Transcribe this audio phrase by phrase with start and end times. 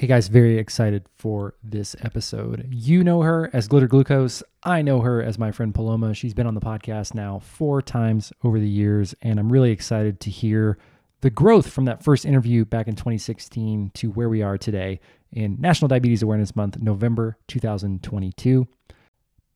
[0.00, 2.66] Hey guys, very excited for this episode.
[2.70, 4.42] You know her as Glitter Glucose.
[4.62, 6.14] I know her as my friend Paloma.
[6.14, 10.18] She's been on the podcast now four times over the years, and I'm really excited
[10.20, 10.78] to hear
[11.20, 15.00] the growth from that first interview back in 2016 to where we are today
[15.32, 18.66] in National Diabetes Awareness Month, November 2022.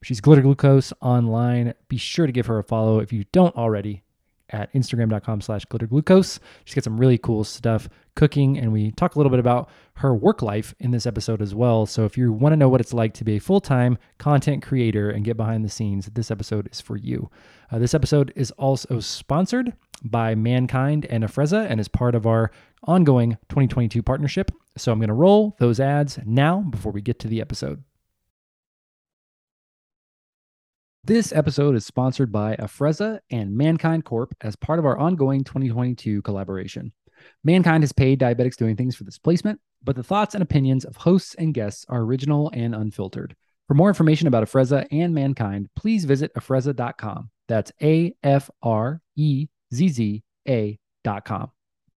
[0.03, 1.73] She's Glitter Glucose online.
[1.87, 4.03] Be sure to give her a follow if you don't already
[4.49, 6.39] at instagram.com slash glitterglucose.
[6.65, 10.13] She's got some really cool stuff cooking, and we talk a little bit about her
[10.13, 11.85] work life in this episode as well.
[11.85, 15.09] So if you want to know what it's like to be a full-time content creator
[15.09, 17.29] and get behind the scenes, this episode is for you.
[17.71, 22.51] Uh, this episode is also sponsored by MannKind and Afrezza and is part of our
[22.83, 24.51] ongoing 2022 partnership.
[24.77, 27.83] So I'm going to roll those ads now before we get to the episode.
[31.05, 36.23] This episode is sponsored by Afrezza and MannKind Corp as part of our ongoing 2022
[36.23, 36.93] collaboration.
[37.47, 40.95] MannKind has paid Diabetics Doing Things for this placement, but the thoughts and opinions of
[40.95, 43.35] hosts and guests are original and unfiltered.
[43.67, 47.29] For more information about Afrezza and MannKind, please visit afrezza.com.
[47.47, 51.51] That's A F R E Z Z A.com.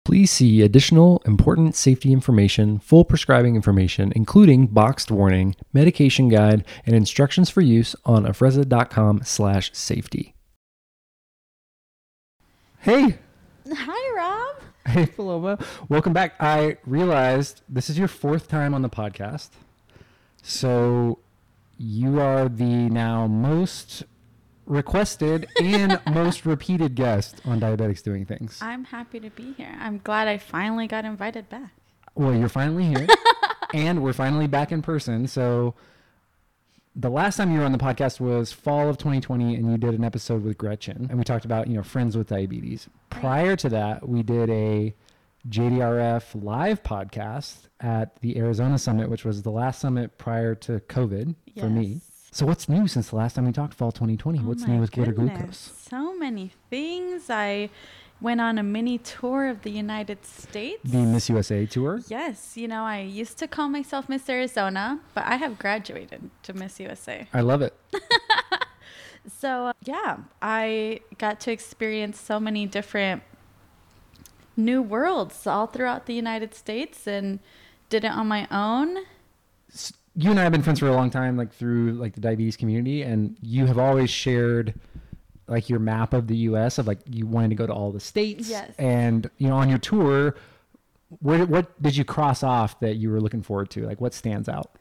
[0.09, 6.97] Please see additional important safety information, full prescribing information, including boxed warning, medication guide, and
[6.97, 10.35] instructions for use on afrezza.com slash safety.
[12.79, 13.19] Hey,
[13.71, 14.63] Hi, Rob.
[14.87, 15.59] hey Paloma.
[15.91, 16.37] Welcome back.
[16.41, 19.51] I realized this is your fourth time on the podcast.
[20.43, 21.19] So
[21.77, 24.05] you are the now most
[24.69, 28.59] requested and most repeated guest on Diabetics Doing Things.
[28.63, 29.77] I'm happy to be here.
[29.81, 31.73] I'm glad I finally got invited back.
[32.15, 33.07] Well, you're finally here,
[33.75, 35.27] and we're finally back in person.
[35.27, 35.75] So,
[36.95, 39.95] the last time you were on the podcast was fall of 2020, and you did
[39.95, 42.89] an episode with Gretchen, and we talked about you know friends with diabetes.
[43.11, 44.95] Prior to that, we did a
[45.49, 51.37] JDRF live podcast at the Arizona Summit, which was the last summit prior to COVID
[51.59, 52.01] for me.
[52.39, 54.39] So, what's new since the last time we talked, fall 2020?
[54.39, 55.11] Oh what's new with Glitter.
[55.11, 55.73] Glucose?
[55.77, 57.29] So many things.
[57.31, 57.69] I
[58.21, 60.79] went on a mini tour of the United States.
[60.85, 62.01] The Miss USA tour.
[62.07, 66.53] yes, you know, I used to call myself Miss Arizona, but I have graduated to
[66.55, 67.27] Miss USA.
[67.35, 67.75] I love it.
[69.29, 73.23] So, uh, yeah, I got to experience so many different
[74.57, 77.41] new worlds all throughout the United States and
[77.91, 79.05] did it on my own.
[80.19, 82.57] You and I have been friends for a long time, like through like the diabetes
[82.57, 84.75] community, and you have always shared
[85.47, 86.77] like your map of the U.S.
[86.79, 88.51] of like you wanted to go to all the states.
[88.51, 88.75] Yes.
[88.79, 90.35] And you know, on your tour,
[91.21, 93.87] where what did you cross off that you were looking forward to?
[93.87, 94.73] Like, what stands out?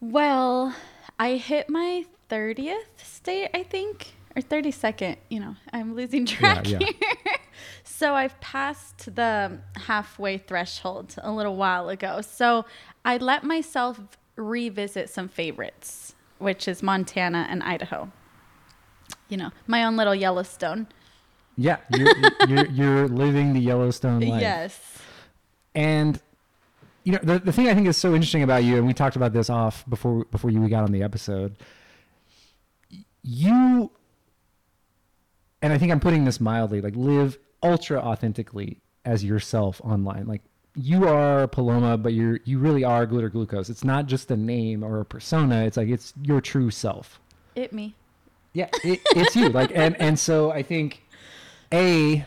[0.00, 0.74] Well,
[1.18, 5.16] I hit my 30th state, I think, or 32nd.
[5.28, 6.78] You know, I'm losing track yeah.
[6.78, 6.94] here.
[7.84, 12.22] so I've passed the halfway threshold a little while ago.
[12.22, 12.64] So
[13.04, 14.00] I let myself
[14.36, 18.10] revisit some favorites, which is Montana and Idaho.
[19.28, 20.86] You know, my own little Yellowstone.
[21.56, 22.14] Yeah, you're
[22.48, 24.40] you're, you're living the Yellowstone life.
[24.40, 24.98] Yes.
[25.74, 26.20] And
[27.04, 29.16] you know, the, the thing I think is so interesting about you, and we talked
[29.16, 31.56] about this off before before you we got on the episode.
[33.22, 33.90] You
[35.62, 40.26] and I think I'm putting this mildly, like live ultra authentically as yourself online.
[40.26, 40.42] Like
[40.80, 43.68] you are Paloma, but you're you really are glitter glucose.
[43.68, 45.64] It's not just a name or a persona.
[45.64, 47.20] It's like it's your true self.
[47.54, 47.94] It me.
[48.52, 49.48] Yeah, it, it's you.
[49.50, 51.02] Like, and and so I think,
[51.72, 52.24] a,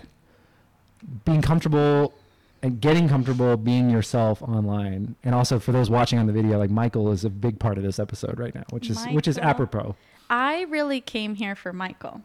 [1.26, 2.14] being comfortable
[2.62, 6.70] and getting comfortable being yourself online, and also for those watching on the video, like
[6.70, 9.96] Michael is a big part of this episode right now, which is which is apropos,
[10.30, 12.22] I really came here for Michael,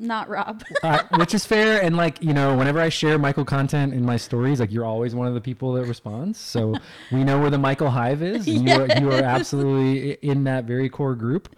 [0.00, 0.64] not Rob.
[0.82, 1.82] uh, which is fair.
[1.82, 5.14] And like you know, whenever I share Michael content in my stories, like you're always
[5.14, 6.38] one of the people that responds.
[6.38, 6.74] So
[7.12, 10.64] we know where the Michael Hive is, and you are you are absolutely in that
[10.64, 11.54] very core group.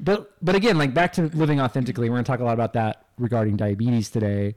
[0.00, 3.06] But but again, like back to living authentically, we're gonna talk a lot about that
[3.18, 4.56] regarding diabetes today.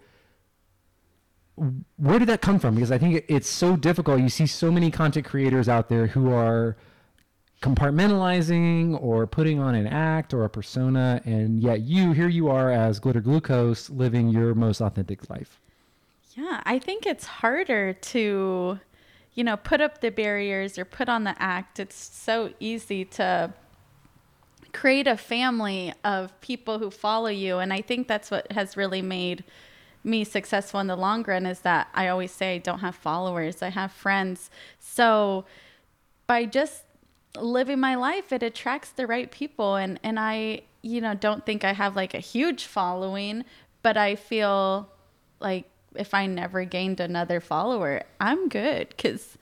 [1.97, 2.75] Where did that come from?
[2.75, 4.19] Because I think it's so difficult.
[4.19, 6.75] You see so many content creators out there who are
[7.61, 12.71] compartmentalizing or putting on an act or a persona, and yet you here you are
[12.71, 15.59] as glitter glucose living your most authentic life.
[16.33, 18.79] Yeah, I think it's harder to,
[19.33, 21.79] you know, put up the barriers or put on the act.
[21.79, 23.53] It's so easy to
[24.73, 27.57] create a family of people who follow you.
[27.57, 29.43] And I think that's what has really made
[30.03, 33.61] me successful in the long run is that I always say I don't have followers,
[33.61, 34.49] I have friends.
[34.79, 35.45] So
[36.25, 36.85] by just
[37.37, 39.75] living my life, it attracts the right people.
[39.75, 43.45] And, and I, you know, don't think I have like a huge following,
[43.83, 44.89] but I feel
[45.39, 49.37] like if I never gained another follower, I'm good because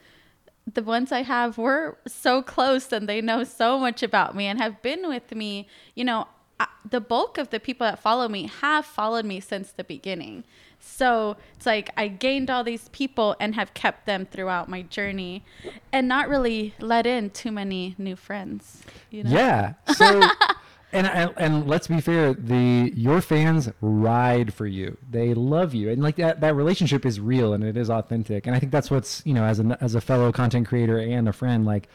[0.74, 4.60] the ones I have were so close and they know so much about me and
[4.60, 5.68] have been with me.
[5.96, 6.28] You know,
[6.60, 10.44] I, the bulk of the people that follow me have followed me since the beginning.
[10.80, 15.44] So it's like I gained all these people and have kept them throughout my journey
[15.92, 18.82] and not really let in too many new friends.
[19.10, 19.30] You know?
[19.32, 19.74] Yeah.
[19.96, 20.22] So,
[20.94, 24.98] and, and and let's be fair, the your fans ride for you.
[25.10, 28.48] They love you, and like that that relationship is real and it is authentic.
[28.48, 31.28] And I think that's what's you know as a as a fellow content creator and
[31.30, 31.88] a friend, like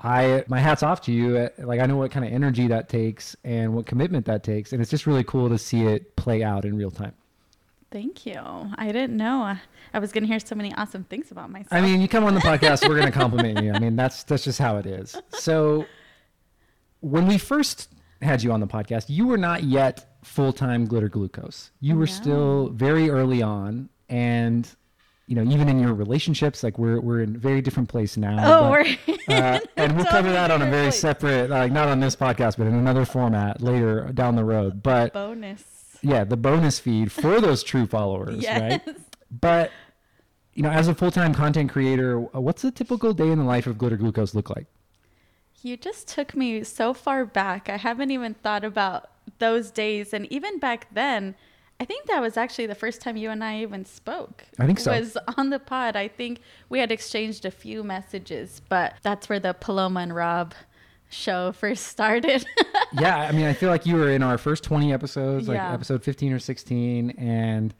[0.00, 1.36] I my hats off to you.
[1.38, 4.72] Uh, Like I know what kind of energy that takes and what commitment that takes,
[4.72, 7.14] and it's just really cool to see it play out in real time.
[7.90, 8.34] Thank you.
[8.76, 9.56] I didn't know
[9.94, 11.72] I was going to hear so many awesome things about myself.
[11.72, 13.72] I mean, you come on the podcast, we're going to compliment you.
[13.72, 15.16] I mean, that's that's just how it is.
[15.30, 15.86] So,
[17.00, 17.88] when we first
[18.20, 21.70] had you on the podcast, you were not yet full time glitter glucose.
[21.80, 22.12] You were No.
[22.12, 24.68] still very early on, and
[25.26, 28.36] you know, even in your relationships, like we're we're in a very different place now.
[28.40, 28.70] oh, but,
[29.28, 31.00] we're uh, and we'll cover that on a very place.
[31.00, 34.82] separate, like not on this podcast, but in another format later down the road.
[34.82, 35.77] But bonus.
[36.02, 38.60] Yeah, the bonus feed for those true followers, Yes.
[38.86, 38.96] right?
[39.30, 39.70] But
[40.54, 43.66] you know, as a full-time content creator, uh, what's a typical day in the life
[43.68, 44.66] of Glitter Glucose look like?
[45.62, 47.68] You just took me so far back.
[47.68, 49.08] I haven't even thought about
[49.38, 50.12] those days.
[50.12, 51.36] And even back then,
[51.80, 54.44] I think that was actually the first time you and I even spoke.
[54.58, 54.90] I think so.
[54.98, 55.94] Was on the pod.
[55.94, 60.54] I think we had exchanged a few messages, but that's where the Paloma and Rob
[61.08, 62.44] show first started.
[62.92, 65.72] yeah, I mean, I feel like you were in our first 20 episodes, like Yeah.
[65.72, 67.74] episode 15 or 16, and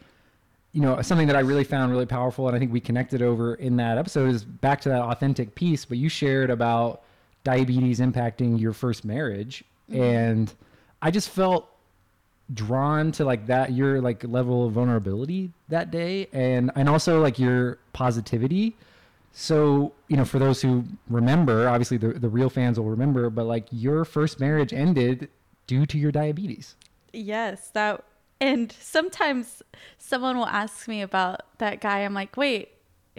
[0.72, 3.54] you know, something that I really found really powerful, and I think we connected over
[3.54, 5.84] in that episode is back to that authentic piece.
[5.84, 7.02] But you shared about
[7.42, 10.02] diabetes impacting your first marriage, mm-hmm.
[10.02, 10.54] and
[11.00, 11.68] I just felt
[12.52, 17.38] drawn to like that your like level of vulnerability that day and and also like
[17.38, 18.74] your positivity
[19.32, 23.44] so you know for those who remember obviously the, the real fans will remember but
[23.44, 25.28] like your first marriage ended
[25.66, 26.74] due to your diabetes
[27.12, 28.04] Yes, that
[28.40, 29.62] and sometimes
[29.98, 32.00] someone will ask me about that guy.
[32.00, 32.70] I'm like, "Wait,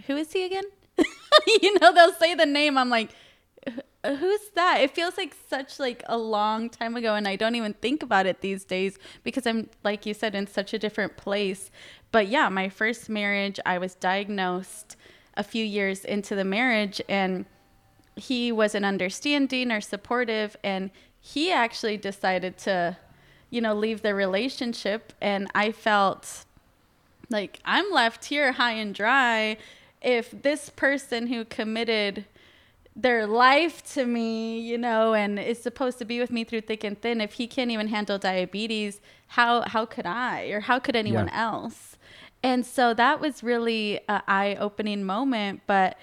[0.08, 0.64] who is he again?"
[1.62, 2.78] you know, they'll say the name.
[2.78, 3.12] I'm like,
[4.06, 7.74] "Who's that?" It feels like such like a long time ago and I don't even
[7.74, 11.72] think about it these days because I'm like you said in such a different place.
[12.12, 14.96] But yeah, my first marriage, I was diagnosed
[15.40, 17.46] a few years into the marriage and
[18.16, 20.92] he wasn't understanding or supportive and
[21.22, 22.98] he actually decided to
[23.50, 25.14] you know leave the relationship.
[25.22, 26.46] And i felt
[27.30, 29.58] like i'm left here high and dry.
[30.02, 32.26] If this person who committed
[32.96, 36.84] their life to me you know and is supposed to be with me through thick
[36.84, 40.48] and thin if he can't even handle diabetes how how could i?
[40.54, 41.46] Or how could anyone Yeah.
[41.48, 41.89] else
[42.44, 45.98] and so that was really an eye-opening moment but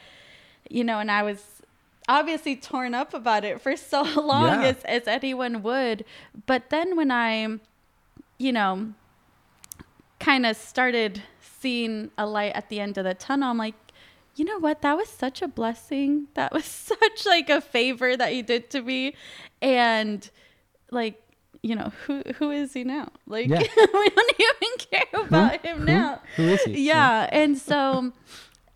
[0.68, 1.62] you know, and I was
[2.08, 4.68] obviously torn up about it for so long Yeah.
[4.68, 6.04] as, as anyone would.
[6.46, 7.58] But then when I,
[8.38, 8.92] you know,
[10.18, 13.74] kind of started seeing a light at the end of the tunnel, I'm like,
[14.34, 14.82] you know what?
[14.82, 16.26] That was such a blessing.
[16.34, 19.14] That was such like a favor that you did to me.
[19.62, 20.28] And
[20.90, 21.22] like,
[21.66, 23.08] you know, who who is he now?
[23.26, 23.58] Like Yeah.
[23.76, 26.20] we don't even care about him Who- now.
[26.36, 26.86] who is he?
[26.86, 27.28] Yeah.
[27.32, 28.12] And so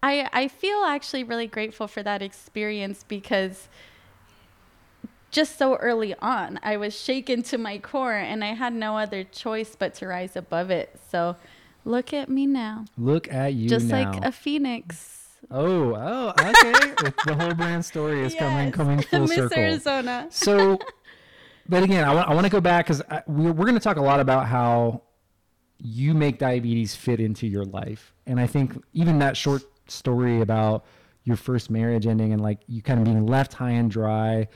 [0.03, 3.69] I I feel actually really grateful for that experience because
[5.31, 9.23] just so early on, I was shaken to my core and I had no other
[9.23, 10.99] choice but to rise above it.
[11.11, 11.37] So
[11.85, 12.85] look at me now.
[12.99, 15.29] look at you just now like a phoenix.
[15.51, 16.93] oh oh okay
[17.27, 20.27] the whole brand story is coming coming full Miss circle Arizona.
[20.31, 20.79] so
[21.71, 23.81] but again i want, I want to go back because uh, we're, we're going to
[23.81, 25.03] talk a lot about how
[25.79, 28.13] you make diabetes fit into your life.
[28.27, 30.85] And i think even that short story about
[31.25, 34.49] your first marriage ending and like you kind of being left high and dry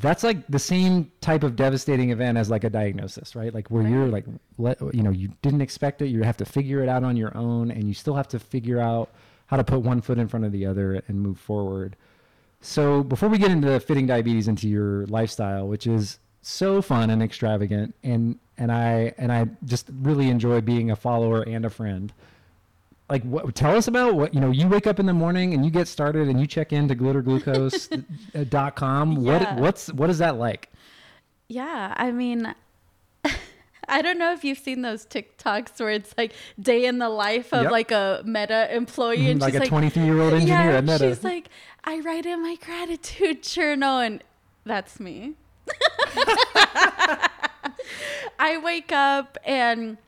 [0.00, 3.52] that's like the same type of devastating event as like a diagnosis right?
[3.52, 4.24] Like where you're like
[4.56, 7.36] let you know you didn't expect it you have to figure it out on your
[7.36, 9.10] own and you still have to figure out
[9.46, 11.96] how to put one foot in front of the other and move forward.
[12.60, 17.22] So before we get into fitting diabetes into your lifestyle, which is so fun and
[17.22, 22.12] extravagant, and and I and I just really enjoy being a follower and a friend.
[23.10, 24.50] Like, what, tell us about what you know.
[24.50, 29.12] You wake up in the morning and you get started and you check into glitterglucose.com.
[29.18, 29.60] Uh, what Yeah.
[29.60, 30.70] what's what is that like?
[31.48, 32.54] Yeah, I mean,
[33.88, 37.52] I don't know if you've seen those TikToks where it's like day in the life
[37.54, 37.72] of Yep.
[37.72, 40.78] like a Meta employee, mm-hmm, and like she's a like, 23 year old engineer yeah,
[40.78, 41.08] at Meta.
[41.08, 41.48] she's like,
[41.84, 44.22] I write in my gratitude journal, and
[44.64, 45.34] that's me.
[48.38, 49.98] I wake up and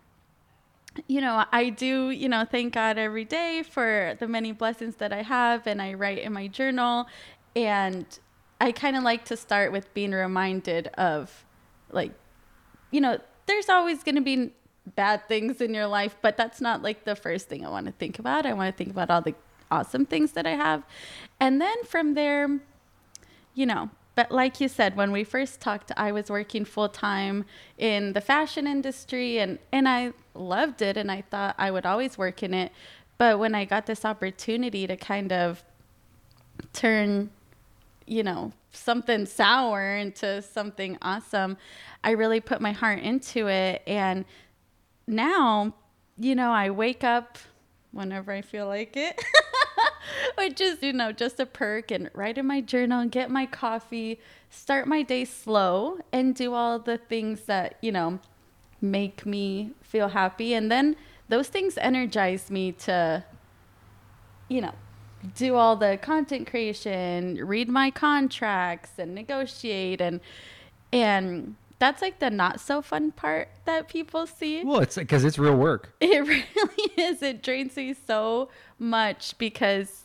[1.07, 5.13] you know, I do, you know, thank God every day for the many blessings that
[5.13, 7.07] I have and I write in my journal
[7.55, 8.07] and
[8.61, 11.45] I kind of like to start with being reminded of
[11.91, 12.13] like
[12.91, 14.53] you know, there's always going to be
[14.97, 17.93] bad things in your life, but that's not like the first thing I want to
[17.93, 18.47] think about.
[18.47, 19.35] I want to think about all the
[19.71, 20.83] awesome things that I have.
[21.39, 22.61] And then from there,
[23.55, 23.91] you know,
[24.21, 27.47] but like you said, when we first talked, I was working full time
[27.79, 32.19] in the fashion industry and, and I loved it and I thought I would always
[32.19, 32.71] work in it.
[33.17, 35.65] But when I got this opportunity to kind of
[36.75, 37.31] turn,
[38.07, 41.57] you know, something sour into something awesome,
[42.05, 43.81] I really put my heart into it.
[43.87, 44.27] And
[45.07, 45.73] now,
[46.19, 47.39] you know, I wake up
[47.91, 49.19] whenever I feel like it.
[50.39, 53.47] Which is, you know, just a perk and write in my journal and get my
[53.47, 58.19] coffee, start my day slow and do all the things that, you know,
[58.81, 60.55] make me feel happy.
[60.55, 60.97] And then
[61.29, 63.25] those things energize me to,
[64.49, 64.75] you know,
[65.35, 70.21] do all the content creation, read my contracts and negotiate and
[70.93, 74.63] and that's like the not so fun part that people see.
[74.63, 75.95] Well, it's because it's real work.
[76.01, 77.23] It really is.
[77.23, 80.05] It drains me so much because,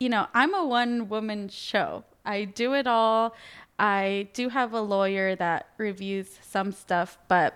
[0.00, 2.04] you know, I'm a one woman show.
[2.24, 3.34] I do it all.
[3.78, 7.54] I do have a lawyer that reviews some stuff, but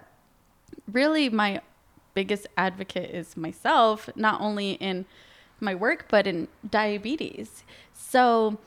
[0.91, 1.63] really my
[2.13, 5.07] biggest advocate is myself, not only in
[5.61, 7.65] my work, but in diabetes.
[7.95, 8.59] So,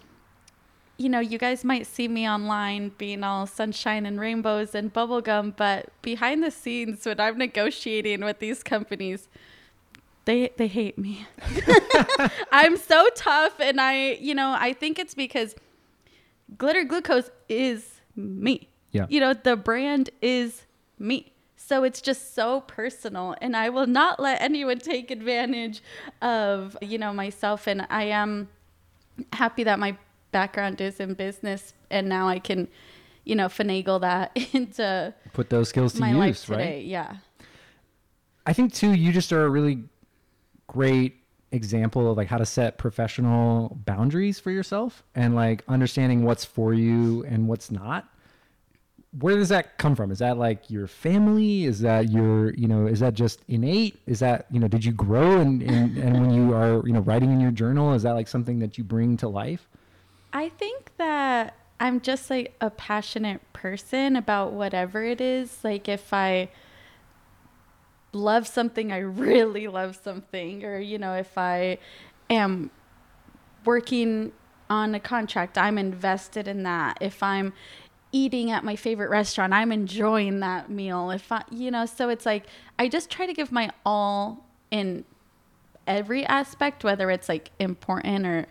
[0.97, 5.55] you know, you guys might see me online being all sunshine and rainbows and bubblegum,
[5.55, 9.29] but behind the scenes, when I'm negotiating with these companies,
[10.25, 11.25] they they hate me.
[12.51, 15.55] I'm so tough, and I, you know, I think it's because
[16.57, 18.67] glitter glucose is me.
[18.91, 19.05] Yeah.
[19.09, 20.65] You know, the brand is
[20.97, 21.31] me.
[21.55, 25.81] So it's just so personal, and I will not let anyone take advantage
[26.21, 27.67] of, you know, myself.
[27.67, 28.47] And I am
[29.33, 29.97] happy that my
[30.37, 32.67] background is in business, and now I can,
[33.25, 36.85] you know, finagle that into put those skills to use, right?
[36.85, 37.17] Yeah.
[38.45, 39.83] I think too, you just are a really
[40.67, 41.15] great
[41.51, 46.73] example of like how to set professional boundaries for yourself and like understanding what's for
[46.73, 48.07] you and what's not.
[49.19, 50.11] Where does that come from?
[50.11, 51.65] Is that like your family?
[51.65, 53.99] Is that your, you know, is that just innate?
[54.05, 56.99] Is that, you know, did you grow and, and, and when you are, you know,
[56.99, 59.67] writing in your journal, is that like something that you bring to life?
[60.33, 65.63] I think that I'm just like a passionate person about whatever it is.
[65.63, 66.49] Like if I
[68.13, 70.63] love something, I really love something.
[70.63, 71.77] Or, you know, if I
[72.29, 72.71] am
[73.65, 74.31] working
[74.69, 76.97] on a contract, I'm invested in that.
[77.01, 77.53] If I'm
[78.11, 81.11] eating at my favorite restaurant, I'm enjoying that meal.
[81.11, 82.47] If I, you know, so it's like
[82.79, 85.05] I just try to give my all in
[85.85, 88.47] every aspect, whether it's like important or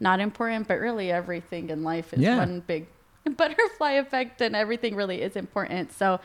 [0.00, 2.38] not important, but really everything in life is Yeah.
[2.38, 2.86] one big
[3.36, 5.92] butterfly effect and everything really is important.
[5.92, 6.20] So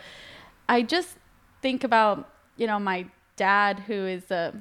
[0.69, 1.17] I just
[1.61, 4.53] think about, you know, my dad who is a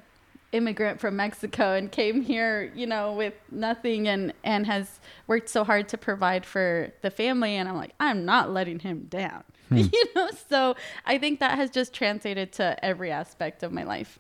[0.53, 5.65] immigrant from Mexico and came here, you know, with nothing and and has worked so
[5.65, 9.45] hard to provide for the family and I'm like, I'm not letting him down.
[9.73, 9.79] Hmm.
[9.91, 10.77] You know, so
[11.07, 14.19] I think that has just translated to every aspect of my life.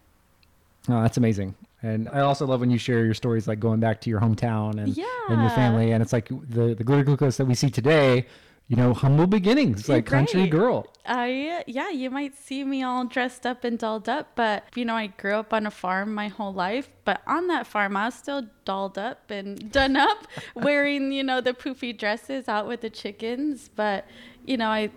[0.89, 1.55] Oh, that's amazing.
[1.83, 4.79] And I also love when you share your stories, like going back to your hometown
[4.79, 4.97] and,
[5.29, 5.93] and your family.
[5.93, 8.27] And it's like the, the glitter glucose that we see today,
[8.69, 10.87] you know, humble beginnings, like country girl.
[11.05, 14.95] I yeah, you might see me all dressed up and dolled up, but you know,
[14.95, 16.89] I grew up on a farm my whole life.
[17.05, 21.41] But on that farm, I was still dolled up and done up, wearing you know
[21.41, 23.69] the poofy dresses out with the chickens.
[23.75, 24.07] But
[24.47, 24.91] you know, I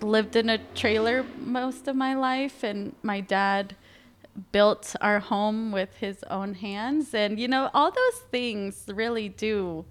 [0.00, 3.76] lived in a trailer most of my life, and my dad
[4.52, 9.84] built our home with his own hands, and you know, all those things really do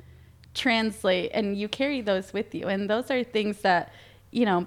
[0.54, 3.94] translate and you carry those with you and those are things that
[4.32, 4.66] you know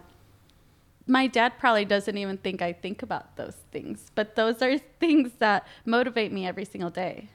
[1.06, 5.32] my dad probably doesn't even think I think about those things, but those are things
[5.38, 7.28] that motivate me every single day.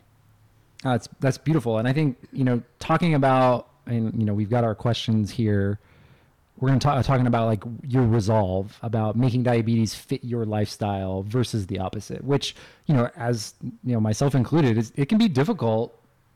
[0.86, 1.78] It's, that's beautiful.
[1.78, 5.80] And I think, you know, talking about, and, you know, we've got our questions here.
[6.60, 11.24] We're going to talk talking about like your resolve about making diabetes fit your lifestyle
[11.24, 12.56] versus the opposite, which,
[12.88, 15.94] you know, as, you know, myself included, is, it can be difficult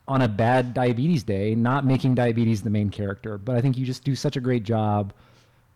[0.07, 3.37] on a bad diabetes day, not making diabetes the main character.
[3.37, 5.13] But I think you just do such a great job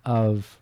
[0.03, 0.59] of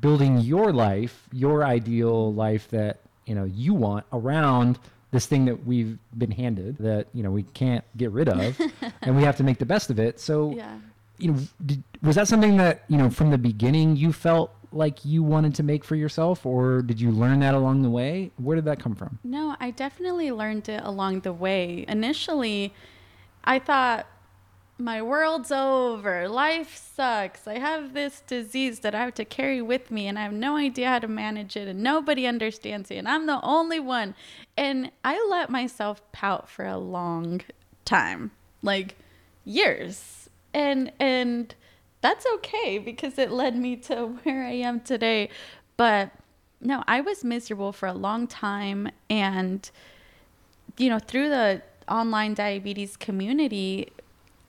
[0.00, 4.78] building your life, your ideal life that you know you want around
[5.12, 8.60] this thing that we've been handed that you know we can't get rid of,
[9.02, 10.18] and we have to make the best of it.
[10.20, 10.78] So, Yeah.
[11.22, 15.04] You know, did, was that something that you know from the beginning you felt like
[15.04, 18.30] you wanted to make for yourself, or did you learn that along the way?
[18.36, 19.18] Where did that come from?
[19.22, 21.84] No, I definitely learned it along the way.
[21.88, 22.72] Initially,
[23.44, 24.06] I thought
[24.78, 26.28] my world's over.
[26.28, 27.46] Life sucks.
[27.46, 30.56] I have this disease that I have to carry with me and I have no
[30.56, 34.14] idea how to manage it and nobody understands it and I'm the only one.
[34.56, 37.42] And I let myself pout for a long
[37.84, 38.32] time.
[38.62, 38.96] Like
[39.44, 40.21] years.
[40.54, 41.54] And and
[42.00, 45.30] that's okay because it led me to where I am today.
[45.76, 46.10] But
[46.60, 49.68] no, I was miserable for a long time and
[50.78, 53.92] you know, through the online diabetes community,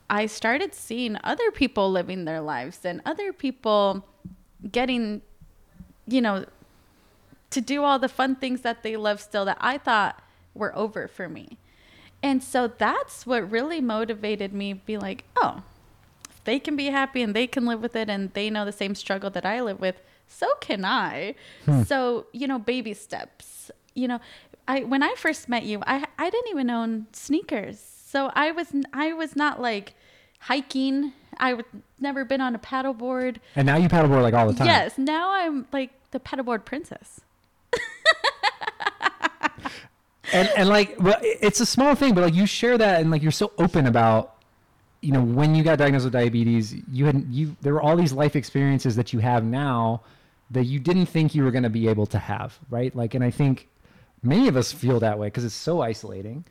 [0.09, 4.05] I started seeing other people living their lives and other people
[4.71, 5.21] getting,
[6.07, 6.45] you know,
[7.49, 10.21] to do all the fun things that they love still that I thought
[10.53, 11.57] were over for me.
[12.21, 15.63] And so that's what really motivated me be like, oh,
[16.45, 18.95] they can be happy and they can live with it and they know the same
[18.95, 21.35] struggle that I live with, so can I.
[21.65, 21.83] Hmm.
[21.83, 23.71] So, you know, baby steps.
[23.93, 24.19] You know,
[24.67, 27.79] I when I first met you, I I didn't even own sneakers.
[27.79, 29.95] So I was I was not like
[30.39, 31.13] hiking.
[31.37, 31.65] I would
[31.99, 33.37] never been on a paddleboard.
[33.55, 34.67] And now you paddleboard like all the time.
[34.67, 37.21] Yes, now I'm like the paddleboard princess.
[40.33, 43.21] and and like well, it's a small thing, but like you share that and like
[43.21, 44.32] you're so open about
[45.03, 48.13] you know when you got diagnosed with diabetes, you had you there were all these
[48.13, 50.01] life experiences that you have now
[50.51, 52.95] that you didn't think you were going to be able to have, right?
[52.95, 53.67] Like and I think
[54.21, 56.45] many of us feel that way because it's so isolating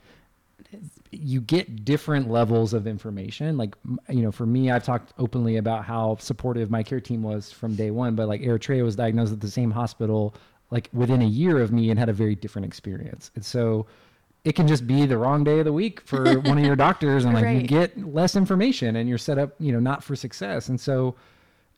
[1.10, 3.56] you get different levels of information.
[3.56, 3.74] Like,
[4.08, 7.74] you know, for me, I've talked openly about how supportive my care team was from
[7.74, 10.34] day one, but like Eritrea was diagnosed at the same hospital,
[10.70, 13.30] like within a year of me and had a very different experience.
[13.34, 13.86] And so
[14.44, 17.24] it can just be the wrong day of the week for one of your doctors
[17.24, 17.62] and like right.
[17.62, 20.68] you get less information and you're set up, you know, not for success.
[20.68, 21.14] And so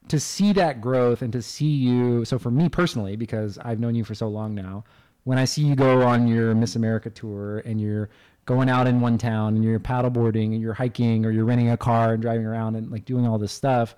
[0.08, 3.94] to see that growth and to see you, so for me personally, because I've known
[3.94, 4.84] you for so long now,
[5.24, 8.10] when I see you go on your Miss America tour and you're
[8.46, 11.76] going out in one town and you're paddleboarding and you're hiking or you're renting a
[11.76, 13.94] car and driving around and like doing all this stuff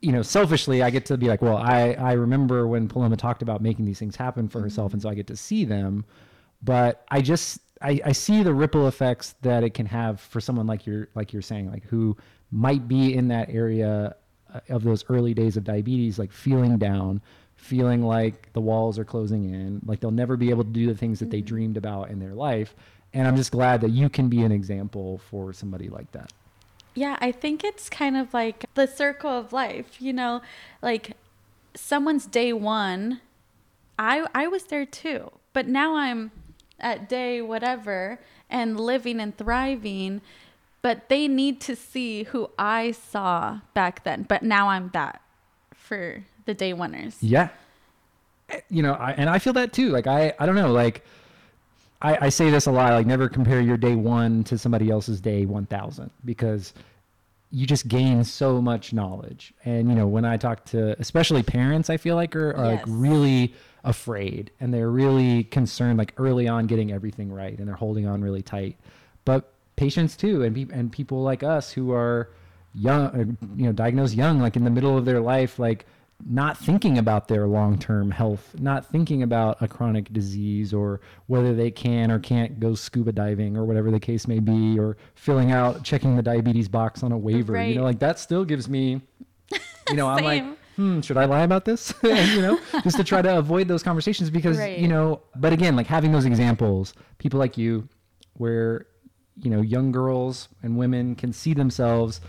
[0.00, 3.42] you know selfishly i get to be like well i i remember when paloma talked
[3.42, 5.08] about making these things happen for herself and mm-hmm.
[5.08, 6.04] so i get to see them
[6.62, 10.66] but i just I, I see the ripple effects that it can have for someone
[10.66, 12.16] like you're like you're saying like who
[12.50, 14.14] might be in that area
[14.52, 17.20] uh, of those early days of diabetes like feeling down
[17.56, 20.94] feeling like the walls are closing in like they'll never be able to do the
[20.94, 21.46] things that they mm-hmm.
[21.46, 22.74] dreamed about in their life
[23.14, 26.32] and I'm just glad that you can be an example for somebody like that.
[26.94, 30.42] Yeah, I think it's kind of like the circle of life, you know,
[30.82, 31.12] like
[31.74, 33.20] someone's day 1,
[33.98, 35.30] I I was there too.
[35.52, 36.32] But now I'm
[36.80, 38.18] at day whatever
[38.50, 40.20] and living and thriving,
[40.82, 44.24] but they need to see who I saw back then.
[44.28, 45.20] But now I'm that
[45.74, 47.16] for the day oneers.
[47.20, 47.48] Yeah.
[48.70, 49.90] You know, I, and I feel that too.
[49.90, 51.04] Like I I don't know, like
[52.00, 55.20] I, I say this a lot, like never compare your day one to somebody else's
[55.20, 56.72] day 1000 because
[57.50, 59.52] you just gain so much knowledge.
[59.64, 62.76] And, you know, when I talk to especially parents, I feel like are, are yes.
[62.76, 63.54] like really
[63.88, 68.20] afraid and they're really concerned, like early on getting everything right and they're holding on
[68.20, 68.76] really tight.
[69.24, 72.30] But patients too, and, pe- and people like us who are
[72.74, 75.86] young, uh, you know, diagnosed young, like in the middle of their life, like
[76.28, 81.54] not thinking about their long term health, not thinking about a chronic disease or whether
[81.54, 85.50] they can or can't go scuba diving or whatever the case may be, or filling
[85.50, 87.54] out, checking the diabetes box on a waiver.
[87.54, 87.70] Right.
[87.70, 89.00] You know, like that still gives me,
[89.88, 90.44] you know, I'm like,
[90.78, 91.92] hmm, should I lie about this?
[92.04, 94.78] you know, just to try to avoid those conversations because, right.
[94.78, 97.88] you know, but again, like having those examples, people like you,
[98.34, 98.86] where,
[99.42, 102.20] you know, young girls and women can see themselves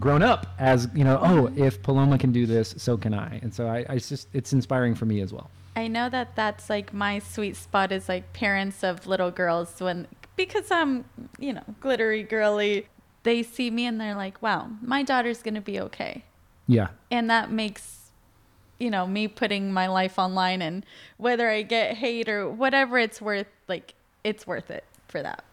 [0.00, 3.54] grown up as you know oh if paloma can do this so can i and
[3.54, 6.92] so i, I just it's inspiring for me as well i know that that's like
[6.92, 11.04] my sweet spot is like parents of little girls when because i'm
[11.38, 12.88] you know glittery girly
[13.22, 16.24] they see me and they're like wow my daughter's gonna be okay
[16.66, 18.10] yeah and that makes
[18.78, 20.84] you know me putting my life online and
[21.16, 25.44] whether i get hate or whatever it's worth like it's worth it for that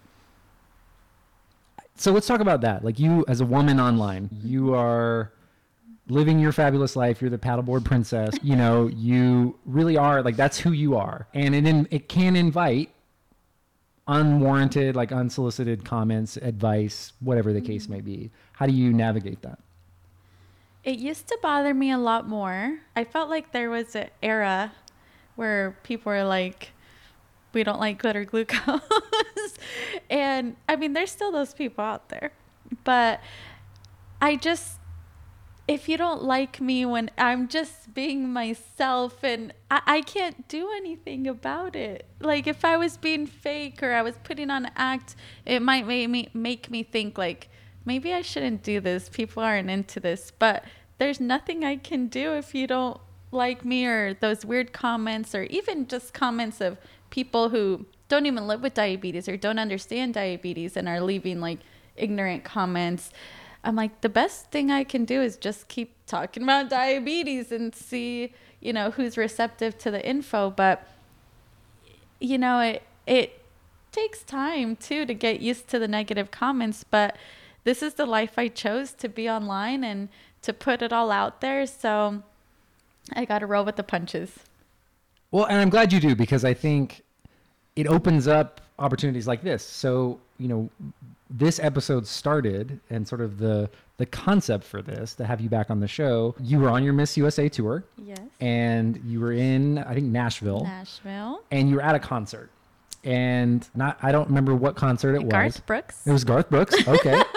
[2.01, 2.83] so let's talk about that.
[2.83, 5.31] Like you, as a woman online, you are
[6.07, 7.21] living your fabulous life.
[7.21, 8.33] You're the paddleboard princess.
[8.41, 12.35] You know, you really are like that's who you are, and it in, it can
[12.35, 12.89] invite
[14.07, 17.93] unwarranted, like unsolicited comments, advice, whatever the case mm-hmm.
[17.93, 18.31] may be.
[18.53, 19.59] How do you navigate that?
[20.83, 22.79] It used to bother me a lot more.
[22.95, 24.73] I felt like there was an era
[25.35, 26.71] where people were like,
[27.53, 28.81] we don't like glitter glucose.
[30.09, 32.31] and I mean, there's still those people out there.
[32.83, 33.21] But
[34.21, 34.79] I just,
[35.67, 40.69] if you don't like me when I'm just being myself and I, I can't do
[40.75, 42.07] anything about it.
[42.19, 45.15] Like if I was being fake or I was putting on an act,
[45.45, 47.49] it might make me make me think like
[47.85, 49.09] maybe I shouldn't do this.
[49.09, 50.31] People aren't into this.
[50.37, 50.63] But
[50.97, 52.99] there's nothing I can do if you don't
[53.31, 56.77] like me or those weird comments or even just comments of
[57.09, 61.59] people who don't even live with diabetes or don't understand diabetes and are leaving like
[61.95, 63.11] ignorant comments.
[63.63, 67.73] I'm like, the best thing I can do is just keep talking about diabetes and
[67.73, 70.49] see, you know, who's receptive to the info.
[70.49, 70.87] But,
[72.19, 73.41] you know, it, it
[73.91, 76.83] takes time too to get used to the negative comments.
[76.83, 77.15] But
[77.63, 80.09] this is the life I chose to be online and
[80.41, 81.65] to put it all out there.
[81.65, 82.23] So
[83.13, 84.39] I got to roll with the punches.
[85.31, 87.03] Well, and I'm glad you do because I think
[87.75, 89.63] it opens up opportunities like this.
[89.63, 90.69] So, you know,
[91.29, 95.69] this episode started and sort of the the concept for this to have you back
[95.69, 97.85] on the show you were on your miss usa tour.
[98.03, 98.19] Yes.
[98.41, 100.63] And you were in i think nashville.
[100.63, 101.43] Nashville.
[101.51, 102.49] And you were at a concert.
[103.03, 105.53] And not i don't remember what concert it garth was.
[105.53, 106.07] Garth brooks.
[106.07, 106.87] It was garth brooks?
[106.87, 107.21] Okay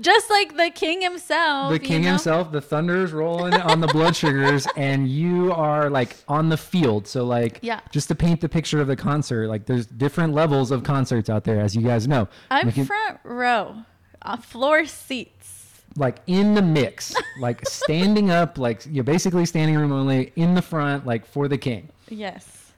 [0.00, 2.08] just like the king himself the king you know?
[2.10, 7.06] himself the thunder's rolling on the blood sugars and you are like on the field
[7.06, 7.80] so like Yeah.
[7.90, 11.44] just to paint the picture of the concert like there's different levels of concerts out
[11.44, 13.76] there as you guys know i'm it- front row
[14.22, 15.50] uh, floor seats
[15.96, 20.62] like in the mix, like standing up, like you're basically standing room only in the
[20.62, 21.88] front, like for the king.
[22.08, 22.72] yes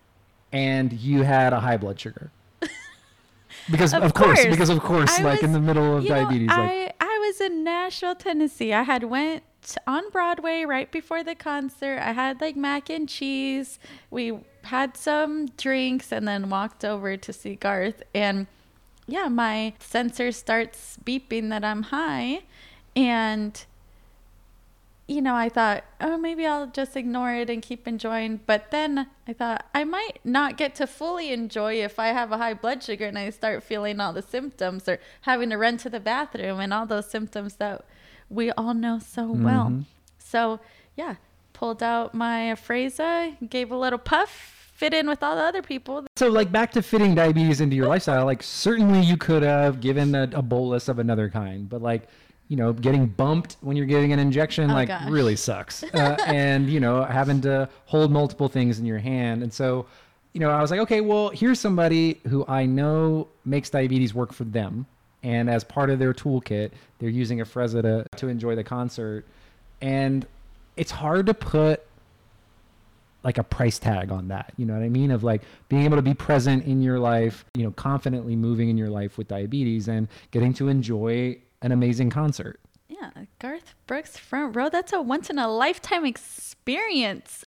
[0.53, 2.31] And you had a high blood sugar.
[3.71, 4.55] Because of, Of course, course.
[4.55, 7.06] because of course, I was- like in the middle of you know, diabetes, like I
[7.27, 8.73] was in Nashville, Tennessee.
[8.73, 9.43] I had went
[9.87, 11.99] on Broadway right before the concert.
[12.01, 13.79] I had like mac and cheese.
[14.11, 18.03] We had some drinks and then walked over to see Garth.
[18.15, 18.47] And
[19.07, 22.43] yeah, my sensor starts beeping that I'm high.
[22.95, 23.65] And
[25.09, 28.41] you know, I thought, oh, maybe I'll just ignore it and keep enjoying.
[28.45, 32.39] But then I thought, I might not get to fully enjoy if I have a
[32.39, 35.91] high blood sugar and I start feeling all the symptoms or having to run to
[35.91, 37.85] the bathroom and all those symptoms that
[38.29, 39.67] we all know so well.
[39.69, 39.85] Mhm.
[40.19, 40.59] So,
[40.97, 41.15] yeah,
[41.53, 46.05] pulled out my Afrezza, gave a little puff, fit in with all the other people.
[46.17, 50.15] so like back to fitting diabetes into your lifestyle, like certainly you could have given
[50.17, 52.09] a, a bolus of another kind, but like
[52.49, 55.09] you know, getting bumped when you're getting an injection Oh, like gosh.
[55.11, 55.83] really sucks.
[55.95, 59.43] Uh, and you know, having to hold multiple things in your hand.
[59.43, 59.87] And so,
[60.33, 64.33] you know, I was like, okay, well, here's somebody who I know makes diabetes work
[64.33, 64.87] for them.
[65.23, 69.25] And as part of their toolkit, they're using Afrezza to, to enjoy the concert.
[69.81, 70.25] And
[70.77, 71.83] it's hard to put
[73.25, 74.53] like a price tag on that.
[74.57, 75.11] You know what I mean?
[75.11, 78.77] Of like being able to be present in your life, you know, confidently moving in
[78.79, 82.61] your life with diabetes and getting to enjoy an amazing concert.
[82.89, 84.69] Yeah, Garth Brooks front row.
[84.69, 87.45] That's a once in a lifetime experience.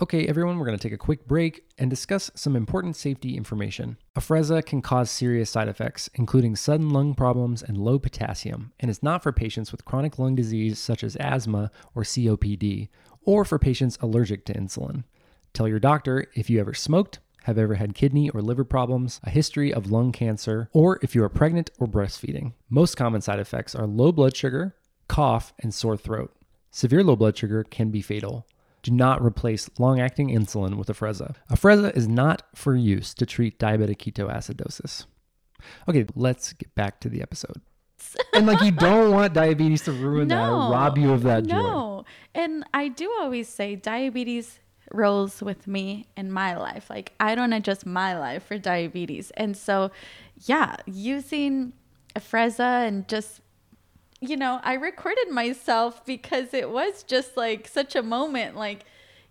[0.00, 3.96] Okay, everyone, we're going to take a quick break and discuss some important safety information.
[4.16, 9.04] Afrezza can cause serious side effects, including sudden lung problems and low potassium, and is
[9.04, 12.88] not for patients with chronic lung disease such as asthma or COPD,
[13.22, 15.04] or for patients allergic to insulin.
[15.52, 19.30] Tell your doctor if you ever smoked, have ever had kidney or liver problems, a
[19.30, 22.52] history of lung cancer, or if you are pregnant or breastfeeding.
[22.70, 24.74] Most common side effects are low blood sugar,
[25.08, 26.34] cough, and sore throat.
[26.70, 28.46] Severe low blood sugar can be fatal.
[28.82, 31.34] Do not replace long acting insulin with Afrezza.
[31.50, 35.06] Afrezza is not for use to treat diabetic ketoacidosis.
[35.88, 37.60] Okay, let's get back to the episode.
[38.34, 41.56] and like, you don't want diabetes to ruin that or rob you of that joy.
[41.56, 42.04] No.
[42.34, 44.58] And I do always say diabetes
[44.94, 46.88] rolls with me in my life.
[46.88, 49.30] Like I don't adjust my life for diabetes.
[49.32, 49.90] And so
[50.46, 51.72] yeah, using
[52.14, 53.40] Afrezza and just
[54.20, 58.84] you know, I recorded myself because it was just like such a moment like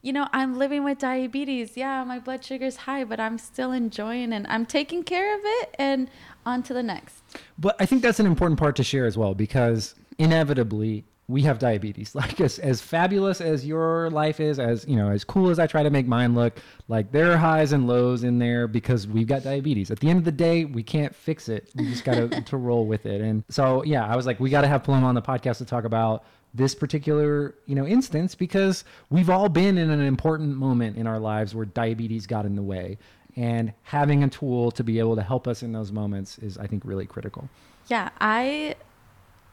[0.03, 1.77] you know, I'm living with diabetes.
[1.77, 5.75] Yeah, my blood sugar's high, but I'm still enjoying and I'm taking care of it
[5.79, 6.09] and
[6.45, 7.23] on to the next.
[7.57, 11.59] But I think that's an important part to share as well because inevitably we have
[11.59, 12.15] diabetes.
[12.23, 15.67] Like as, as fabulous as your life is, as you know, as cool as I
[15.67, 16.57] try to make mine look,
[16.87, 19.91] like there are highs and lows in there because we've got diabetes.
[19.91, 21.69] At the end of the day, we can't fix it.
[21.75, 23.21] We just got to to roll with it.
[23.21, 25.65] And so yeah, I was like, we got to have Paloma on the podcast to
[25.65, 30.95] talk about this particular you know instance because we've all been in an important moment
[30.97, 32.95] in our lives where diabetes got in the way
[33.35, 36.67] and having a tool to be able to help us in those moments is i
[36.67, 37.49] think really critical
[37.87, 38.75] Yeah, I,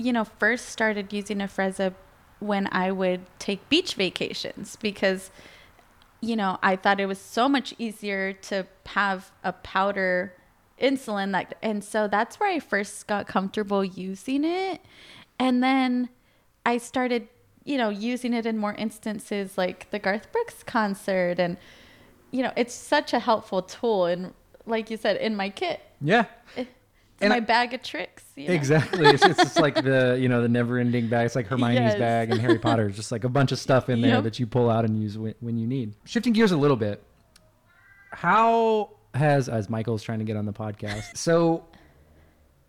[0.01, 1.95] you know, first started using Afrezza
[2.39, 5.31] when I would take beach vacations because,
[6.23, 10.33] you know, I thought it was so much easier to have a powder
[10.81, 14.81] insulin like and so that's where I first got comfortable using it,
[15.39, 16.09] and then
[16.65, 17.29] I started
[17.63, 21.39] you know, using it in more instances like the Garth Brooks concert.
[21.39, 21.59] And,
[22.31, 24.07] you know, it's such a helpful tool.
[24.07, 24.33] And
[24.65, 26.25] like you said, in my kit, Yeah.
[26.57, 26.71] it's
[27.21, 28.25] And my I- bag of tricks.
[28.37, 28.55] You know?
[28.55, 29.07] Exactly.
[29.07, 31.27] It's, it's just like the you know the never-ending bag.
[31.27, 31.99] It's like Hermione's Yes.
[31.99, 32.87] bag and Harry Potter.
[32.89, 34.25] It's just like a bunch of stuff in there Yep.
[34.25, 35.95] that you pull out and use when, when you need.
[36.07, 37.03] Shifting gears a little bit,
[38.13, 41.17] how has as Michael's trying to get on the podcast?
[41.17, 41.65] So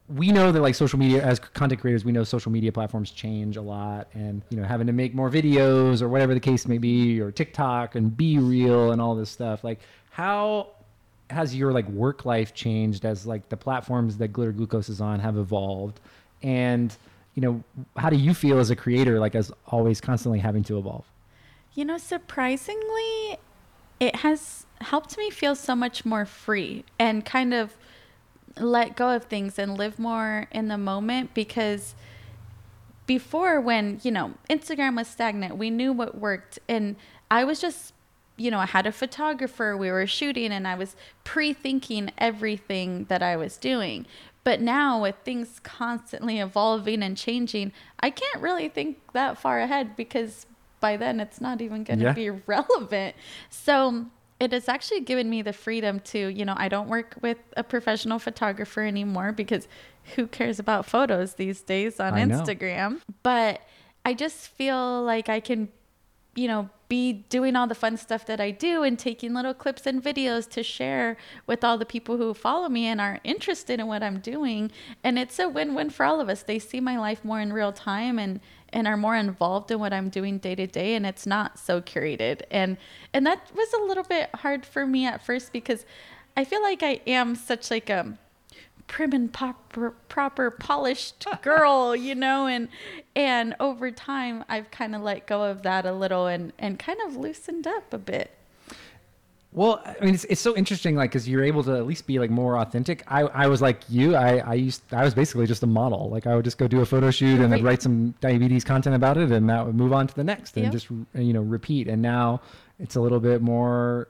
[0.10, 3.56] we know that like social media as content creators, we know social media platforms change
[3.58, 6.78] a lot, and you know having to make more videos or whatever the case may
[6.78, 9.64] be, or TikTok and BeReal and all this stuff.
[9.64, 10.72] Like how
[11.32, 15.20] has your like work life changed as like the platforms that glitter glucose is on
[15.20, 16.00] have evolved?
[16.44, 16.96] And
[17.36, 17.64] you know
[17.98, 21.06] how do you feel as a creator like as always constantly having to evolve?
[21.74, 23.38] You know, surprisingly,
[24.00, 27.78] it has helped me feel so much more free and kind of
[28.60, 31.96] let go of things and live more in the moment because
[33.06, 36.60] before when, you know, Instagram was stagnant, we knew what worked.
[36.68, 36.96] And
[37.30, 37.94] I was just
[38.42, 43.22] you know, I had a photographer, we were shooting and I was pre-thinking everything that
[43.22, 44.06] I was doing.
[44.44, 49.96] But now with things constantly evolving and changing, I can't really think that far ahead
[49.96, 50.48] because
[50.80, 52.14] by then it's not even going to Yeah.
[52.14, 53.16] be relevant.
[53.52, 54.06] So
[54.40, 57.64] it has actually given me the freedom to, you know, I don't work with a
[57.64, 59.68] professional photographer anymore because
[60.16, 62.38] who cares about photos these days on I know.
[62.42, 63.02] Instagram?
[63.22, 63.62] But
[64.04, 65.70] I just feel like I can,
[66.36, 69.88] you know, be doing all the fun stuff that I do and taking little clips
[69.88, 71.16] and videos to share
[71.48, 74.70] with all the people who follow me and are interested in what I'm doing.
[75.02, 76.44] And it's a win-win for all of us.
[76.44, 78.42] They see my life more in real time and
[78.74, 81.80] and are more involved in what I'm doing day to day and it's not so
[81.80, 82.42] curated.
[82.52, 82.76] And
[83.14, 85.86] and that was a little bit hard for me at first because
[86.36, 88.18] I feel like I am such like a
[88.92, 92.68] prim and proper, proper polished girl, you know, and
[93.16, 97.00] and over time I've kind of let go of that a little and and kind
[97.08, 98.32] of loosened up a bit.
[99.54, 102.20] well i mean it's, it's so interesting like because you're able to at least be
[102.20, 105.62] like more authentic i i was like you i i used i was basically just
[105.64, 107.64] a model like i would just go do a photo shoot and then Right.
[107.72, 110.64] write some diabetes content about it and that would move on to the next and
[110.66, 110.72] Yep.
[110.78, 112.40] just you know repeat and now
[112.80, 114.08] it's a little bit more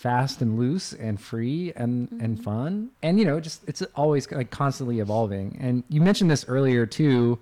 [0.00, 2.42] fast and loose and free and and mm-hmm.
[2.42, 2.90] fun.
[3.02, 5.58] And you know just it's always like constantly evolving.
[5.60, 7.38] And you mentioned this earlier too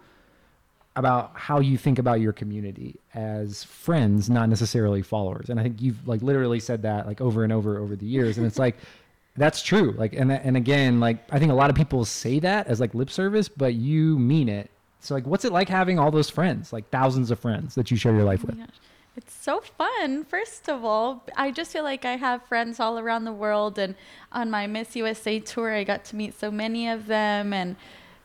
[0.96, 5.48] about how you think about your community as friends not necessarily followers.
[5.48, 8.38] And i think you've like literally said that like over and over over the years.
[8.38, 8.76] And it's like
[9.36, 9.94] that's true.
[9.96, 12.92] Like and and again like i think a lot of people say that as like
[12.92, 14.68] lip service but you mean it.
[14.98, 17.96] So like what's it like having all those friends like thousands of friends that you
[17.96, 18.58] share your life Oh with?
[18.58, 18.80] gosh.
[19.18, 20.22] It's so fun.
[20.22, 23.96] First of all, I just feel like I have friends all around the world and
[24.30, 27.74] on my Miss USA tour I got to meet so many of them and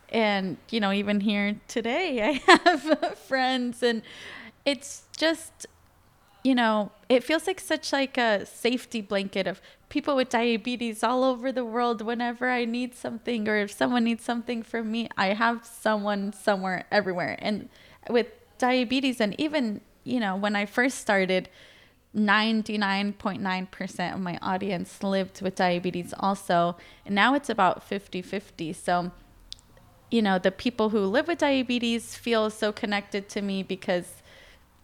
[0.09, 4.03] and you know even here today I have friends and
[4.65, 5.65] it's just
[6.43, 11.23] you know, it feels like such like a safety blanket of people with diabetes all
[11.23, 15.27] over the world whenever I need something or if someone needs something from me, I
[15.27, 17.37] have someone somewhere everywhere.
[17.39, 17.69] And
[18.09, 18.27] with
[18.59, 21.49] diabetes and even, you know, when I first started
[22.15, 28.75] 99.9% of my audience lived with diabetes also, and now it's about 50-50.
[28.75, 29.11] So
[30.13, 34.21] you know, the people who live with diabetes feel so connected to me because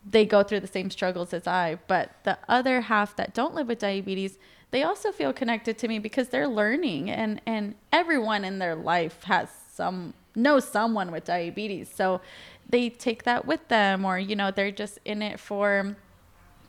[0.03, 1.77] they go through the same struggles as I.
[1.85, 4.39] But the other half that don't live with diabetes,
[4.71, 9.21] they also feel connected to me because they're learning and and everyone in their life
[9.25, 11.91] has some knows someone with diabetes.
[11.93, 12.21] So
[12.69, 15.95] they take that with them or you know, they're just in it for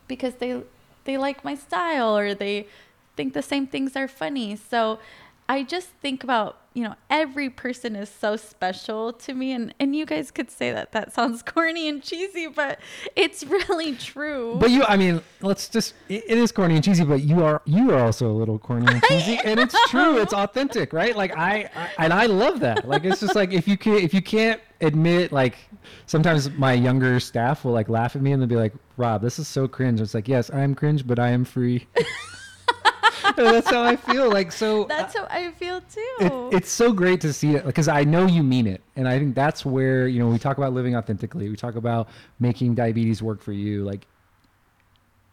[0.09, 0.63] because they
[1.05, 2.67] they like my style or they
[3.17, 4.57] think the same things are funny.
[4.57, 4.99] So
[5.49, 9.95] I just think about, you know, every person is so special to me and and
[9.97, 12.79] you guys could say that that sounds corny and cheesy, but
[13.17, 14.57] it's really true.
[14.59, 17.61] But you, I mean, let's just, it, it is corny and cheesy, but you are,
[17.65, 20.19] you are also a little corny and cheesy and it's true.
[20.19, 21.17] It's authentic, right?
[21.17, 22.89] Like I, I, and I love that.
[22.89, 25.57] Like, it's just like, if you can, if you can't admit, like
[26.07, 29.39] sometimes my younger staff will like laugh at me and they'll be like, Rob, this
[29.39, 30.01] is so cringe.
[30.01, 31.87] It's like, yes, I am cringe, but I am free.
[33.37, 34.31] That's how I feel.
[34.31, 36.17] Like, so That's uh, how I feel too.
[36.21, 39.19] it, it's so great to see it because I know you mean it, and I
[39.19, 41.49] think that's where you know we talk about living authentically.
[41.49, 43.85] We talk about making diabetes work for you.
[43.85, 44.07] Like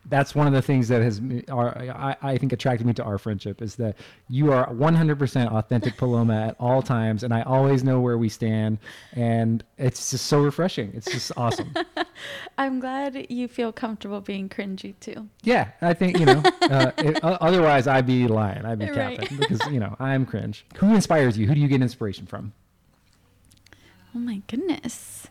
[0.10, 3.18] that's one of the things that has our, I, I think attracted me to our
[3.18, 3.98] friendship is that
[4.30, 8.78] you are 100% authentic Paloma at all times, and I always know where we stand,
[9.14, 10.92] and it's just so refreshing.
[10.94, 11.74] It's just awesome.
[12.58, 15.28] I'm glad you feel comfortable being cringy too.
[15.44, 16.44] Yeah, I think you know.
[16.68, 18.66] Uh, it, otherwise, I'd be lying.
[18.66, 19.18] I'd be Right.
[19.18, 20.66] capping because you know I'm cringe.
[20.80, 21.48] Who inspires you?
[21.48, 22.52] Who do you get inspiration from?
[24.14, 25.28] Oh my goodness.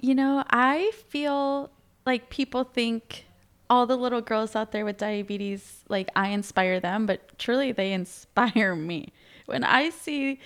[0.00, 1.70] You know, I feel
[2.04, 3.24] like people think
[3.68, 7.92] all the little girls out there with diabetes, like I inspire them, but truly they
[8.00, 9.12] inspire me.
[9.46, 10.40] When I see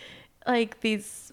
[0.47, 1.33] like these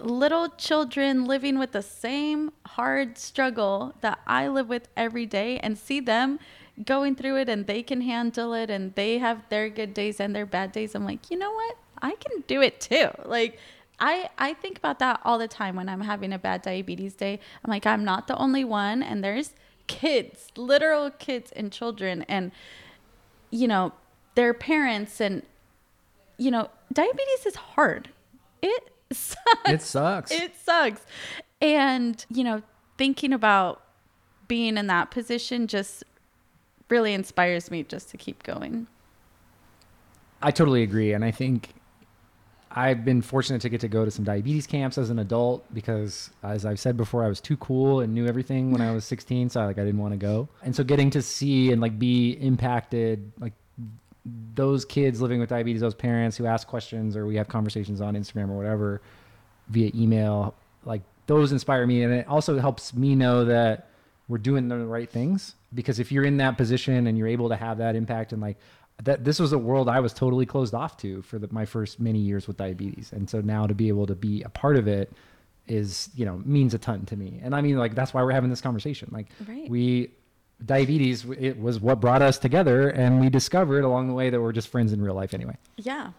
[0.00, 5.78] little children living with the same hard struggle that I live with every day and
[5.78, 6.38] see them
[6.84, 10.34] going through it and they can handle it and they have their good days and
[10.34, 11.76] their bad days, I'm like, you know what?
[12.00, 13.08] I can do it too.
[13.24, 13.58] Like,
[14.00, 17.38] I, I think about that all the time when I'm having a bad diabetes day.
[17.64, 19.02] I'm like, I'm not the only one.
[19.02, 19.54] And there's
[19.86, 22.52] kids, literal kids and children, and,
[23.50, 23.92] you know,
[24.34, 25.20] their parents.
[25.20, 25.42] And,
[26.38, 28.10] you know, diabetes is hard.
[28.62, 29.70] It sucks.
[29.70, 30.30] It sucks.
[30.30, 31.02] It sucks.
[31.60, 32.62] And, you know,
[32.98, 33.82] thinking about
[34.48, 36.04] being in that position just
[36.88, 38.86] really inspires me just to keep going.
[40.42, 41.12] I totally agree.
[41.12, 41.70] And I think
[42.74, 46.30] I've been fortunate to get to go to some diabetes camps as an adult because,
[46.42, 49.50] as I've said before, I was too cool and knew everything when I was 16,
[49.50, 50.48] so I, like I didn't want to go.
[50.62, 53.52] And so, getting to see and like be impacted, like
[54.54, 58.14] those kids living with diabetes, those parents who ask questions, or we have conversations on
[58.14, 59.02] Instagram or whatever
[59.68, 60.54] via email,
[60.84, 63.88] like those inspire me, and it also helps me know that
[64.28, 65.54] we're doing the right things.
[65.74, 68.58] Because if you're in that position and you're able to have that impact and like
[69.02, 72.00] that this was a world I was totally closed off to for the, my first
[72.00, 73.12] many years with diabetes.
[73.12, 75.12] And so now to be able to be a part of it
[75.66, 77.40] is, you know, means a ton to me.
[77.42, 79.08] And I mean, like, that's why we're having this conversation.
[79.12, 79.68] Like Right.
[79.68, 80.10] we,
[80.64, 82.90] diabetes, it was what brought us together.
[82.90, 85.56] And we discovered along the way that we're just friends in real life anyway.
[85.76, 86.10] Yeah,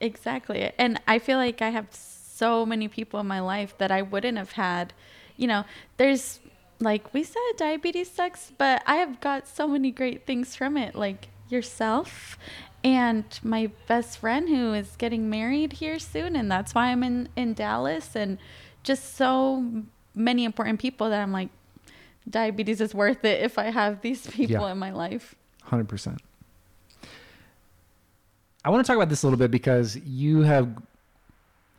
[0.00, 0.72] exactly.
[0.78, 4.38] And I feel like I have so many people in my life that I wouldn't
[4.38, 4.94] have had.
[5.36, 5.64] You know,
[5.96, 6.40] there's
[6.80, 10.94] like we said, diabetes sucks, but I have got so many great things from it,
[10.94, 12.38] like yourself
[12.82, 16.34] and my best friend who is getting married here soon.
[16.36, 18.38] And that's why I'm in, in Dallas and
[18.82, 19.82] just so
[20.14, 21.50] many important people that I'm like,
[22.28, 24.72] diabetes is worth it if I have these people Yeah.
[24.72, 25.34] in my life.
[25.68, 26.18] 100%.
[28.64, 30.68] I want to talk about this a little bit because you have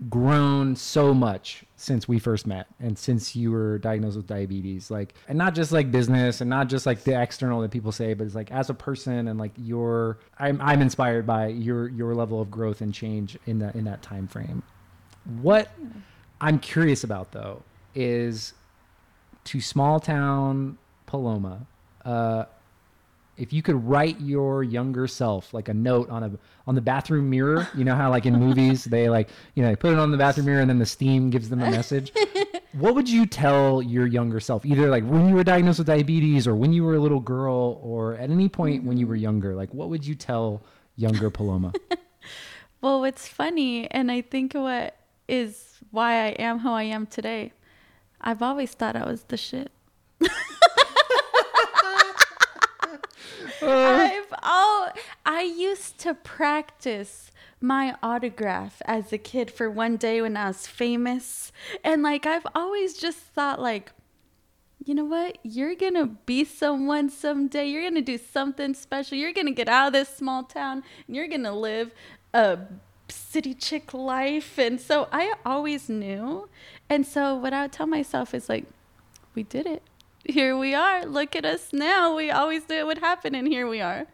[0.10, 5.14] grown so much since we first met and since you were diagnosed with diabetes like
[5.28, 8.26] and not just like business and not just like the external that people say but
[8.26, 12.42] it's like as a person and like your I'm I'm inspired by your your level
[12.42, 14.64] of growth and change in that in that time frame.
[15.40, 15.72] What
[16.40, 17.62] I'm curious about though
[17.94, 18.54] is
[19.46, 21.68] to small town Paloma
[22.06, 22.46] uh
[23.42, 26.32] if you could write your younger self like a note on a
[26.68, 29.76] on the bathroom mirror, you know how like in movies they like you know they
[29.76, 32.14] put it on the bathroom mirror and then the steam gives them a message.
[32.74, 36.48] what would you tell your younger self, either like when you were diagnosed with diabetes
[36.48, 39.24] or when you were a little girl or at any point when you were mm-hmm.
[39.24, 39.56] younger?
[39.56, 40.62] Like what would you tell
[40.96, 41.74] younger Paloma?
[42.82, 47.54] Well, what's funny, and I think what is why I am who I am today,
[48.20, 49.72] I've always thought I was the shit.
[53.62, 54.90] I've all
[55.26, 60.68] I used to practice my autograph as a kid for one day when I was
[60.68, 61.52] famous.
[61.84, 63.92] And like I've always just thought like
[64.84, 65.38] you know what?
[65.44, 67.68] You're going to be someone someday.
[67.68, 69.18] You're going to do something special.
[69.18, 71.94] You're going to get out of this small town and you're going to live
[72.34, 72.60] a
[73.08, 74.58] city chick life.
[74.58, 76.50] And so I always knew.
[76.90, 78.66] And so what I would tell myself is like,
[79.36, 79.84] we did it.
[80.24, 81.06] Here we are.
[81.06, 82.16] Look at us now.
[82.16, 83.36] We always knew it would happen.
[83.36, 84.08] And here we are.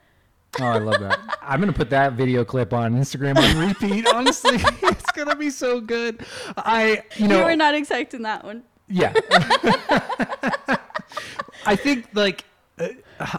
[0.59, 1.19] Oh, I love that.
[1.41, 4.07] I'm gonna put that video clip on Instagram on repeat.
[4.13, 6.25] Honestly, it's gonna be so good.
[6.55, 8.63] I, you know, you were not expecting that one.
[8.87, 9.13] Yeah.
[11.65, 12.45] I think like
[12.79, 12.87] uh,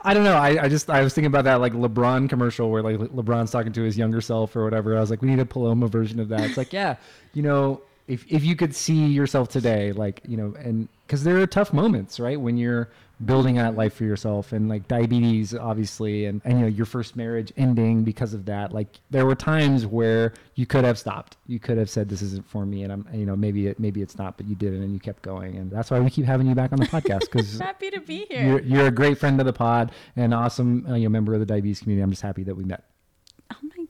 [0.04, 0.35] I don't know.
[0.35, 3.50] I, I just I was thinking about that like LeBron commercial where like Le- LeBron's
[3.50, 4.96] talking to his younger self or whatever.
[4.96, 6.40] I was like, we need a Paloma version of that.
[6.40, 6.96] It's like, yeah,
[7.33, 11.38] you know, if if you could see yourself today, like you know, and because there
[11.38, 12.88] are tough moments, right, when you're
[13.25, 17.16] building that life for yourself, and like diabetes, obviously, and and you know your first
[17.16, 18.73] marriage ending because of that.
[18.73, 21.37] Like there were times where you could have stopped.
[21.47, 24.01] You could have said, "This isn't for me," and I'm, you know, maybe it maybe
[24.01, 26.47] it's not, but you didn't, and you kept going, and that's why we keep having
[26.47, 27.59] you back on the podcast because.
[27.68, 28.42] Happy to be here.
[28.42, 31.40] You're, you're a great friend of the pod and awesome uh, you know, member of
[31.40, 32.03] the diabetes community.
[32.03, 32.85] I'm just happy that we met.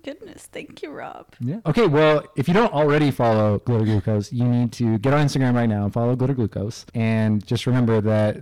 [0.05, 0.47] My goodness.
[0.47, 1.27] Thank you, Rob.
[1.41, 1.61] Yeah.
[1.67, 1.87] Okay.
[1.87, 5.69] Well, if you don't already follow Glitter Glucose, you need to get on Instagram right
[5.69, 6.87] now and follow Glitter Glucose.
[6.95, 8.37] And just remember that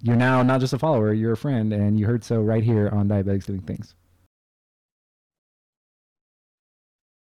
[0.00, 1.72] you're now not just a follower, you're a friend.
[1.72, 3.94] And you heard so right here on Diabetics Doing Things.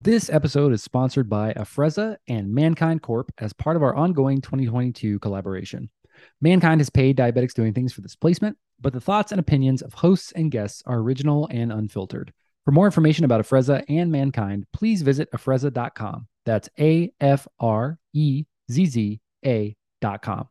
[0.01, 5.19] This episode is sponsored by Afrezza and MannKind Corp as part of our ongoing 2022
[5.19, 5.91] collaboration.
[6.45, 9.95] MannKind has paid Diabetics Doing Things for this placement, but the thoughts and opinions of
[9.95, 12.33] hosts and guests are original and unfiltered.
[12.67, 16.27] For more information about Afrezza and MannKind, please visit afrezza.com.
[16.45, 20.49] That's A F R E Z Z A.com.